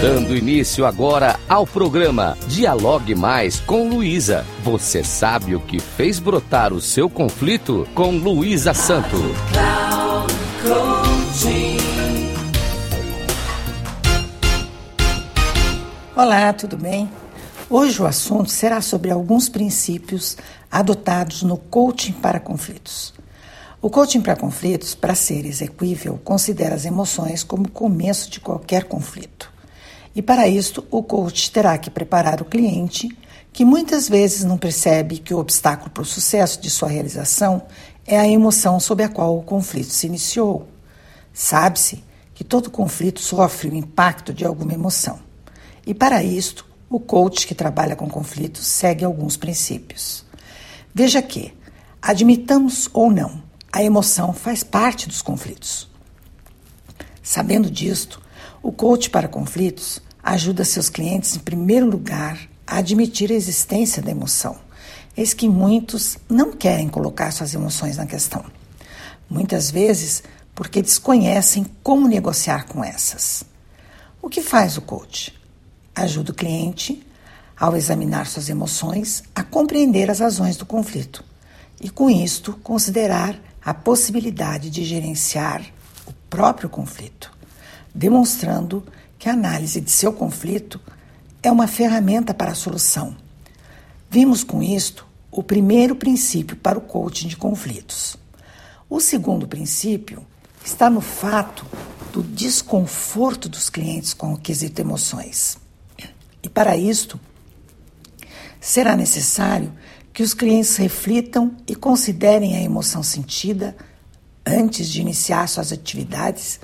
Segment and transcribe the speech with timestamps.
[0.00, 4.44] Dando início agora ao programa Dialogue Mais com Luísa.
[4.62, 9.16] Você sabe o que fez brotar o seu conflito com Luísa Santo.
[16.14, 17.10] Olá, tudo bem?
[17.70, 20.36] Hoje o assunto será sobre alguns princípios
[20.70, 23.14] adotados no coaching para conflitos.
[23.80, 28.84] O coaching para conflitos, para ser execuível, considera as emoções como o começo de qualquer
[28.84, 29.55] conflito.
[30.16, 33.14] E para isto, o coach terá que preparar o cliente,
[33.52, 37.60] que muitas vezes não percebe que o obstáculo para o sucesso de sua realização
[38.06, 40.68] é a emoção sob a qual o conflito se iniciou.
[41.34, 42.02] Sabe-se
[42.34, 45.18] que todo conflito sofre o impacto de alguma emoção.
[45.86, 50.24] E para isto, o coach que trabalha com conflitos segue alguns princípios.
[50.94, 51.52] Veja que,
[52.00, 55.90] admitamos ou não, a emoção faz parte dos conflitos.
[57.22, 58.22] Sabendo disto,
[58.62, 64.10] o coach para conflitos ajuda seus clientes, em primeiro lugar, a admitir a existência da
[64.10, 64.56] emoção.
[65.16, 68.44] Eis que muitos não querem colocar suas emoções na questão.
[69.30, 73.44] Muitas vezes porque desconhecem como negociar com essas.
[74.20, 75.32] O que faz o coach?
[75.94, 77.06] Ajuda o cliente,
[77.56, 81.24] ao examinar suas emoções, a compreender as razões do conflito
[81.80, 85.62] e, com isto, considerar a possibilidade de gerenciar
[86.06, 87.32] o próprio conflito,
[87.94, 88.84] demonstrando
[89.18, 90.80] que a análise de seu conflito
[91.42, 93.16] é uma ferramenta para a solução.
[94.10, 98.16] Vimos com isto o primeiro princípio para o coaching de conflitos.
[98.88, 100.24] O segundo princípio
[100.64, 101.66] está no fato
[102.12, 105.58] do desconforto dos clientes com o quesito emoções.
[106.42, 107.20] E para isto,
[108.60, 109.72] será necessário
[110.12, 113.76] que os clientes reflitam e considerem a emoção sentida
[114.46, 116.58] antes de iniciar suas atividades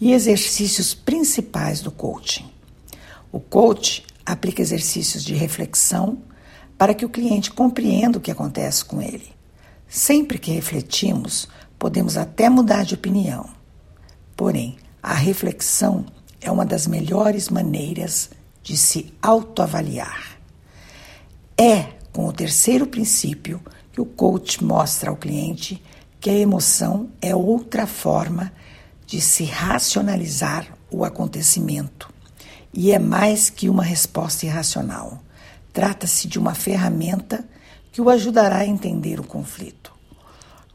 [0.00, 2.48] e exercícios principais do coaching.
[3.32, 6.18] O coach aplica exercícios de reflexão
[6.76, 9.32] para que o cliente compreenda o que acontece com ele.
[9.88, 11.48] Sempre que refletimos,
[11.78, 13.48] podemos até mudar de opinião.
[14.36, 16.06] Porém, a reflexão
[16.40, 18.30] é uma das melhores maneiras
[18.62, 20.38] de se autoavaliar.
[21.56, 23.60] É com o terceiro princípio
[23.92, 25.82] que o coach mostra ao cliente
[26.20, 28.52] que a emoção é outra forma
[29.08, 32.12] de se racionalizar o acontecimento
[32.74, 35.22] e é mais que uma resposta irracional.
[35.72, 37.42] Trata-se de uma ferramenta
[37.90, 39.94] que o ajudará a entender o conflito.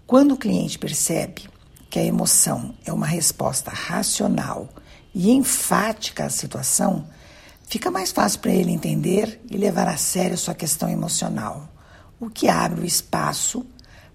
[0.07, 1.47] Quando o cliente percebe
[1.91, 4.67] que a emoção é uma resposta racional
[5.13, 7.07] e enfática à situação,
[7.69, 11.69] fica mais fácil para ele entender e levar a sério sua questão emocional,
[12.19, 13.63] o que abre o espaço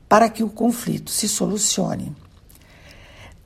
[0.08, 2.16] para que o conflito se solucione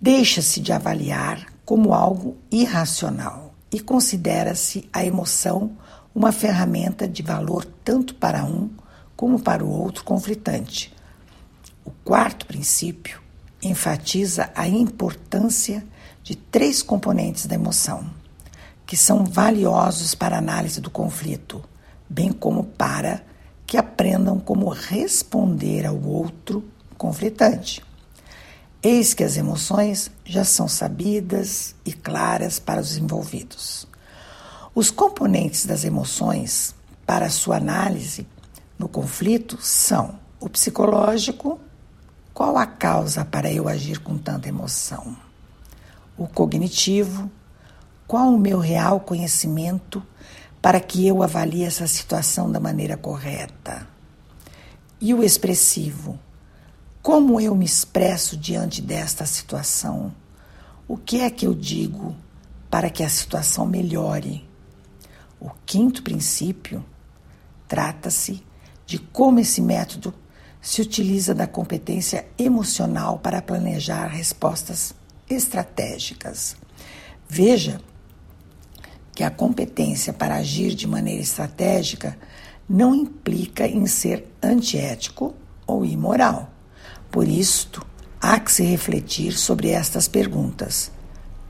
[0.03, 5.79] deixa-se de avaliar como algo irracional e considera-se a emoção
[6.13, 8.69] uma ferramenta de valor tanto para um
[9.15, 10.93] como para o outro conflitante.
[11.85, 13.23] O quarto princípio
[13.63, 15.87] enfatiza a importância
[16.25, 18.05] de três componentes da emoção,
[18.85, 21.63] que são valiosos para a análise do conflito,
[22.11, 23.23] bem como para
[23.65, 26.65] que aprendam como responder ao outro
[26.99, 27.81] conflitante.
[28.85, 33.87] Eis que as emoções já são sabidas e claras para os envolvidos.
[34.75, 36.75] Os componentes das emoções
[37.07, 38.27] para sua análise
[38.77, 41.61] no conflito são o psicológico,
[42.35, 45.17] qual a causa para eu agir com tanta emoção?
[46.19, 47.31] O cognitivo,
[48.09, 50.03] qual o meu real conhecimento
[50.61, 53.87] para que eu avalie essa situação da maneira correta?
[55.01, 56.19] E o expressivo,
[57.03, 60.15] como eu me expresso diante desta situação?
[60.87, 62.15] O que é que eu digo
[62.71, 64.49] para que a situação melhore?
[65.41, 66.85] O quinto princípio
[67.67, 68.41] trata-se
[68.87, 70.15] de como esse método
[70.61, 74.95] se utiliza da competência emocional para planejar respostas
[75.29, 76.55] estratégicas.
[77.29, 77.81] Veja
[79.13, 82.17] que a competência para agir de maneira estratégica
[82.69, 85.35] não implica em ser antiético
[85.67, 86.52] ou imoral.
[87.13, 87.85] Por isto,
[88.19, 90.91] há que se refletir sobre estas perguntas.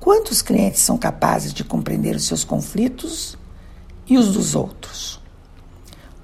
[0.00, 3.38] Quantos clientes são capazes de compreender os seus conflitos
[4.04, 5.20] e os dos outros?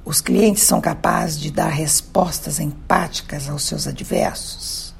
[0.05, 4.93] Os clientes são capazes de dar respostas empáticas aos seus adversos?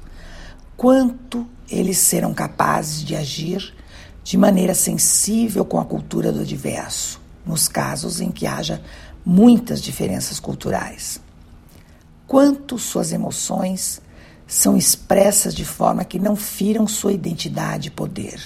[0.77, 3.75] Quanto eles serão capazes de agir
[4.23, 8.81] de maneira sensível com a cultura do adverso, nos casos em que haja
[9.25, 11.19] muitas diferenças culturais?
[12.25, 14.01] Quanto suas emoções
[14.49, 18.41] são expressas de forma que não firam sua identidade e poder.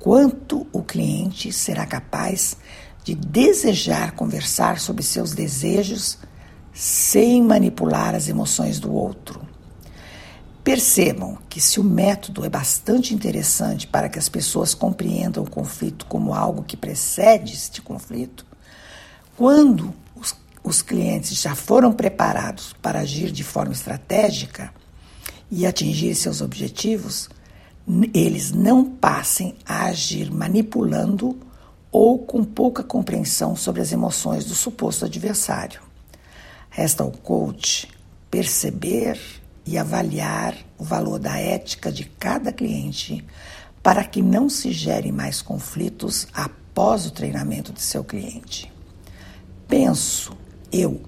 [0.00, 2.56] quanto o cliente será capaz
[3.04, 6.18] de desejar conversar sobre seus desejos
[6.72, 9.40] sem manipular as emoções do outro.
[10.62, 16.06] Percebam que se o método é bastante interessante para que as pessoas compreendam o conflito
[16.06, 18.46] como algo que precede este conflito,
[19.36, 24.72] quando os, os clientes já foram preparados para agir de forma estratégica
[25.50, 27.28] e atingir seus objetivos,
[28.12, 31.38] eles não passem a agir manipulando
[31.90, 35.80] ou com pouca compreensão sobre as emoções do suposto adversário.
[36.68, 37.88] Resta ao coach
[38.30, 39.18] perceber
[39.64, 43.24] e avaliar o valor da ética de cada cliente
[43.82, 48.70] para que não se gerem mais conflitos após o treinamento de seu cliente.
[49.66, 50.36] Penso,
[50.70, 51.00] eu,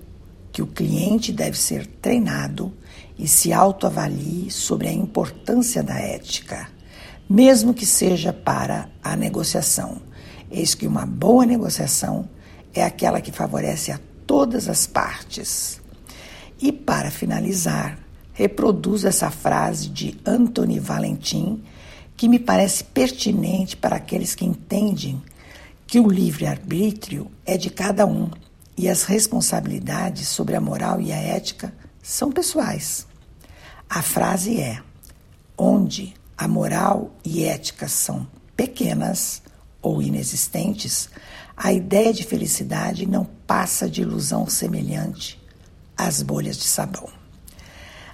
[0.53, 2.73] que o cliente deve ser treinado
[3.19, 6.69] e se autoavalie sobre a importância da ética,
[7.29, 10.01] mesmo que seja para a negociação.
[10.51, 12.29] Eis que uma boa negociação
[12.75, 15.81] é aquela que favorece a todas as partes.
[16.61, 17.99] E para finalizar,
[18.33, 21.63] reproduzo essa frase de Anthony Valentim,
[22.17, 25.23] que me parece pertinente para aqueles que entendem
[25.87, 28.31] que o livre-arbítrio é de cada um
[28.81, 31.71] e as responsabilidades sobre a moral e a ética
[32.03, 33.07] são pessoais.
[33.91, 34.81] A frase é:
[35.57, 39.43] onde a moral e ética são pequenas
[39.83, 41.11] ou inexistentes,
[41.55, 45.39] a ideia de felicidade não passa de ilusão semelhante
[45.95, 47.11] às bolhas de sabão.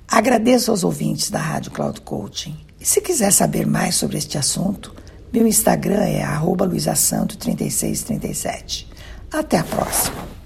[0.08, 2.58] Agradeço aos ouvintes da Rádio Cloud Coaching.
[2.80, 4.92] E se quiser saber mais sobre este assunto,
[5.32, 6.24] meu Instagram é
[6.66, 8.88] luisasanto3637.
[9.30, 10.45] Até a próxima!